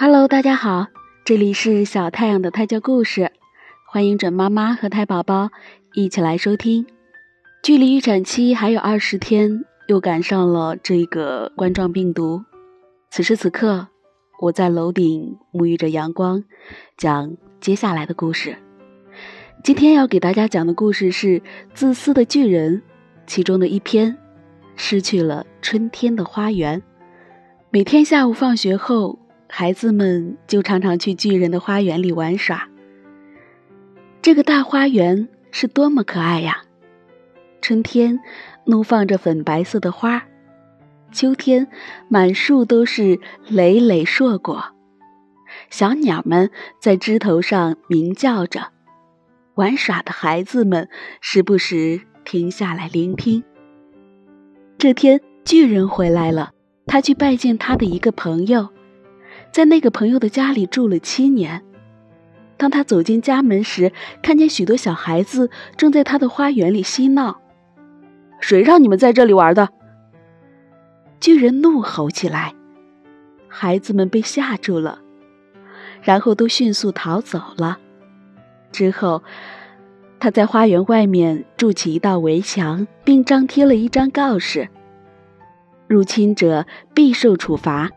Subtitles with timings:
[0.00, 0.86] Hello，大家好，
[1.24, 3.32] 这里是小太阳的胎教故事，
[3.84, 5.50] 欢迎准妈妈和胎宝宝
[5.92, 6.86] 一起来收听。
[7.64, 12.44] 距离预产期还有二十天，又赶上了这个冠状病毒。
[13.10, 13.88] 此时此刻，
[14.42, 16.44] 我在楼顶沐浴着阳光，
[16.96, 18.56] 讲接下来的故事。
[19.64, 21.40] 今天要给大家讲的故事是
[21.74, 22.76] 《自私的巨人》
[23.26, 24.16] 其中的一篇，
[24.76, 26.80] 失去了春天的花园。
[27.70, 29.18] 每天下午放学后。
[29.48, 32.68] 孩子们就常常去巨人的花园里玩耍。
[34.20, 36.62] 这个大花园是多么可爱呀！
[37.60, 38.20] 春天
[38.66, 40.24] 怒放着粉白色的花，
[41.12, 41.66] 秋天
[42.08, 44.62] 满树都是累累硕果。
[45.70, 48.68] 小鸟们在枝头上鸣叫着，
[49.54, 50.88] 玩耍的孩子们
[51.20, 53.42] 时不时停下来聆听。
[54.76, 56.52] 这天，巨人回来了，
[56.86, 58.68] 他去拜见他的一个朋友。
[59.50, 61.62] 在那个朋友的家里住了七年。
[62.56, 67.40] 当他走进家门时，看见许多小孩子正在他的花园里嬉闹。
[68.40, 69.68] 谁让你们在这里玩的？
[71.20, 72.54] 巨人怒吼起来。
[73.48, 75.00] 孩子们被吓住了，
[76.02, 77.78] 然后都迅速逃走了。
[78.70, 79.22] 之后，
[80.20, 84.68] 他在花园外面筑起一道围墙，并张贴了一张告示：
[85.86, 87.90] 入侵者必受处罚。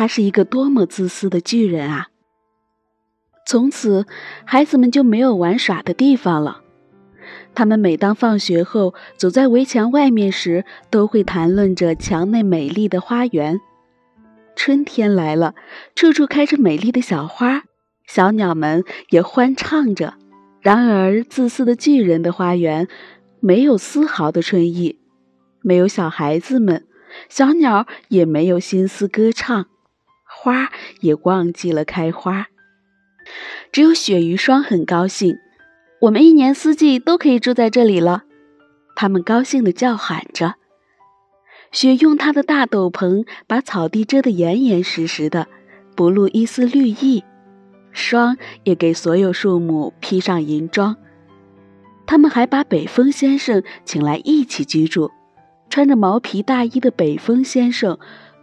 [0.00, 2.08] 他是一个多么自私的巨人啊！
[3.46, 4.06] 从此，
[4.46, 6.62] 孩子们就没有玩耍的地方了。
[7.54, 13.60] 他们每当放学后走在围墙外面时，都会谈论着墙内美丽的花园。
[14.56, 15.54] 春天来了，
[15.94, 17.64] 处处开着美丽的小花，
[18.06, 20.14] 小鸟们也欢唱着。
[20.62, 22.88] 然而，自私的巨人的花园
[23.40, 24.98] 没有丝毫的春意，
[25.60, 26.86] 没有小孩子们，
[27.28, 29.66] 小鸟也没有心思歌唱。
[30.42, 32.46] 花也忘记了开花，
[33.70, 35.36] 只有雪与霜很高兴。
[36.00, 38.22] 我们一年四季都可以住在这里了，
[38.96, 40.54] 他们高兴地叫喊着。
[41.72, 45.46] 雪用它的大斗篷把草地遮得严严实实的，
[45.94, 47.22] 不露一丝绿意。
[47.92, 50.96] 霜也给所有树木披上银装。
[52.06, 55.10] 他们还把北风先生请来一起居住。
[55.68, 57.98] 穿着毛皮大衣的北风先生。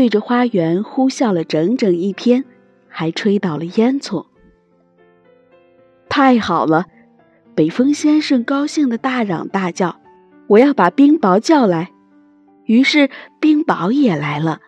[0.00, 2.46] 对着花园呼啸了整整一天，
[2.88, 4.24] 还吹倒了烟囱。
[6.08, 6.86] 太好了！
[7.54, 10.00] 北风先生高兴的大嚷大叫
[10.48, 11.92] ：“我要把冰雹叫来。”
[12.64, 13.10] 于是
[13.42, 14.62] 冰雹也来了。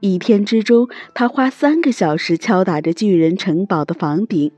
[0.00, 4.50] 一天之中，他花三个小时敲打着巨人城堡的房顶，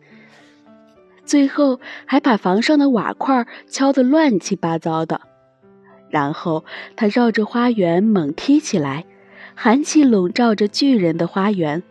[1.27, 5.21] 最后还把房上的瓦块敲得乱七八糟的。
[6.09, 6.65] 然后
[6.97, 9.05] 他绕着花园猛踢起来。
[9.61, 11.83] 寒气笼罩着巨人的花园。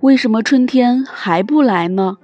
[0.00, 2.16] 为什么春天还不来呢？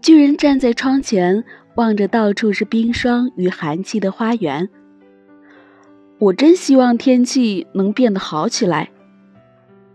[0.00, 1.44] 巨人站在窗前，
[1.74, 4.70] 望着到处是冰霜与寒气的花园。
[6.18, 8.88] 我真希望天气能变得好起来。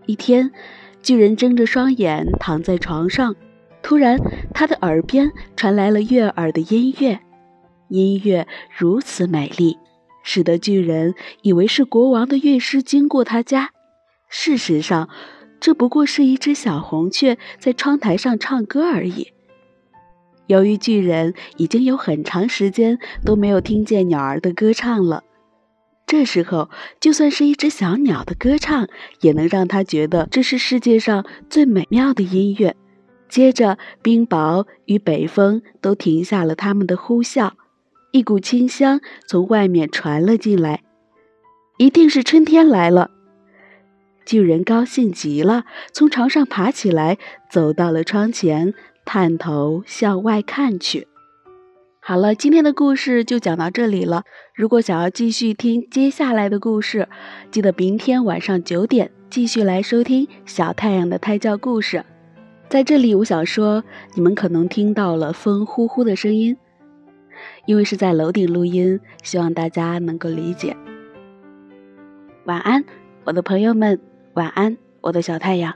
[0.06, 0.52] 一天，
[1.02, 3.36] 巨人睁着双眼躺在床上，
[3.82, 4.20] 突然，
[4.54, 7.20] 他的耳边传来了悦耳的音乐，
[7.88, 9.80] 音乐如此美丽。
[10.30, 13.72] 使得巨人以为是国王的乐师经过他家，
[14.28, 15.08] 事实上，
[15.62, 19.32] 这不过是一只小红雀在窗台上唱歌而已。
[20.48, 25.24] 由于巨人已经有很长时间都没有听见鸟儿的歌唱了，
[26.06, 28.90] 这时候就算是一只小鸟的歌唱，
[29.22, 32.76] 也能让他觉得这是世界上最美妙的音乐。
[33.30, 37.52] 接着，冰雹与北风都停下了他们的呼啸。
[38.18, 40.82] 一股清香从外面传了进来，
[41.78, 43.12] 一定是春天来了。
[44.26, 47.20] 巨人高兴极了，从床上爬起来，
[47.52, 48.74] 走到了窗前，
[49.06, 51.08] 探头向外看去。
[52.00, 54.24] 好了，今天的故事就讲到这里了。
[54.56, 57.08] 如果想要继续听接下来的故事，
[57.52, 62.04] 记得明天晚上九点继续来收听小太阳的胎教故事。
[62.68, 63.84] 在这里，我想说，
[64.16, 66.58] 你们可能听到了风呼呼的声音。
[67.66, 70.76] 因为是在楼顶录音，希望大家能够理解。
[72.46, 72.84] 晚安，
[73.26, 74.00] 我的朋友们，
[74.34, 75.74] 晚安，我的小太阳。